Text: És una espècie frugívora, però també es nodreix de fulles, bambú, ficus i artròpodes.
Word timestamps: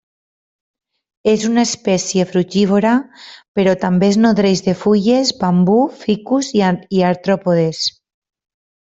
És 1.33 1.43
una 1.49 1.65
espècie 1.67 2.25
frugívora, 2.31 2.93
però 3.59 3.75
també 3.83 4.09
es 4.15 4.19
nodreix 4.25 4.65
de 4.69 4.75
fulles, 4.85 5.33
bambú, 5.45 5.77
ficus 6.07 6.51
i 6.61 6.65
artròpodes. 7.13 7.85